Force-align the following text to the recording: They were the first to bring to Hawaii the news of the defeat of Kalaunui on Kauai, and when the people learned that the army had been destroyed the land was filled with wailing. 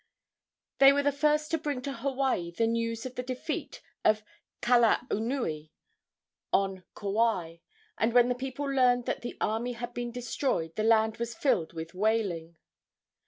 They 0.79 0.91
were 0.93 1.03
the 1.03 1.11
first 1.11 1.51
to 1.51 1.59
bring 1.59 1.83
to 1.83 1.93
Hawaii 1.93 2.49
the 2.49 2.65
news 2.65 3.05
of 3.05 3.13
the 3.13 3.21
defeat 3.21 3.83
of 4.03 4.23
Kalaunui 4.63 5.69
on 6.51 6.83
Kauai, 6.95 7.57
and 7.99 8.11
when 8.11 8.27
the 8.27 8.33
people 8.33 8.65
learned 8.65 9.05
that 9.05 9.21
the 9.21 9.37
army 9.39 9.73
had 9.73 9.93
been 9.93 10.11
destroyed 10.11 10.73
the 10.75 10.81
land 10.81 11.17
was 11.17 11.35
filled 11.35 11.73
with 11.73 11.93
wailing. 11.93 12.57